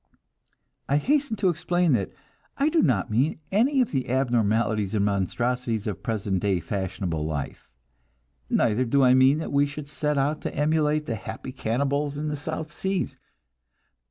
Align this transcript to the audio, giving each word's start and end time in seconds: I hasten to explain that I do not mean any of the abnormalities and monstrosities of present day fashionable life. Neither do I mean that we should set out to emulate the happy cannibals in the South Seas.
I 0.89 0.97
hasten 0.97 1.35
to 1.35 1.49
explain 1.49 1.93
that 1.93 2.11
I 2.57 2.69
do 2.69 2.81
not 2.81 3.11
mean 3.11 3.37
any 3.51 3.81
of 3.81 3.91
the 3.91 4.09
abnormalities 4.09 4.95
and 4.95 5.05
monstrosities 5.05 5.85
of 5.85 6.01
present 6.01 6.39
day 6.39 6.59
fashionable 6.59 7.23
life. 7.23 7.69
Neither 8.49 8.83
do 8.85 9.03
I 9.03 9.13
mean 9.13 9.37
that 9.37 9.53
we 9.53 9.67
should 9.67 9.87
set 9.87 10.17
out 10.17 10.41
to 10.41 10.55
emulate 10.55 11.05
the 11.05 11.13
happy 11.17 11.51
cannibals 11.51 12.17
in 12.17 12.29
the 12.29 12.35
South 12.35 12.71
Seas. 12.71 13.15